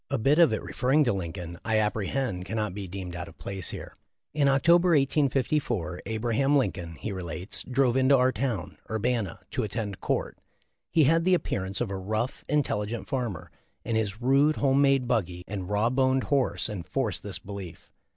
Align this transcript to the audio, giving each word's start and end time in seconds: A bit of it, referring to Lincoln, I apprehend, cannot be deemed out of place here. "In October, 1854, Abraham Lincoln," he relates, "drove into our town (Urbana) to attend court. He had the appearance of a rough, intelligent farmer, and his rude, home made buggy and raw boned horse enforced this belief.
A 0.09 0.17
bit 0.17 0.39
of 0.39 0.51
it, 0.51 0.63
referring 0.63 1.03
to 1.03 1.13
Lincoln, 1.13 1.59
I 1.63 1.77
apprehend, 1.77 2.45
cannot 2.45 2.73
be 2.73 2.87
deemed 2.87 3.15
out 3.15 3.27
of 3.27 3.37
place 3.37 3.69
here. 3.69 3.95
"In 4.33 4.49
October, 4.49 4.93
1854, 4.97 6.01
Abraham 6.07 6.57
Lincoln," 6.57 6.95
he 6.95 7.11
relates, 7.11 7.61
"drove 7.61 7.95
into 7.95 8.17
our 8.17 8.31
town 8.31 8.79
(Urbana) 8.89 9.41
to 9.51 9.61
attend 9.61 9.99
court. 10.01 10.39
He 10.89 11.03
had 11.03 11.23
the 11.23 11.35
appearance 11.35 11.81
of 11.81 11.91
a 11.91 11.97
rough, 11.97 12.43
intelligent 12.49 13.09
farmer, 13.09 13.51
and 13.85 13.95
his 13.95 14.19
rude, 14.19 14.55
home 14.55 14.81
made 14.81 15.07
buggy 15.07 15.43
and 15.47 15.69
raw 15.69 15.91
boned 15.91 16.23
horse 16.23 16.67
enforced 16.67 17.21
this 17.21 17.37
belief. 17.37 17.91